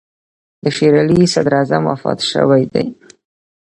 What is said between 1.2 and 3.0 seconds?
صدراعظم وفات شوی دی.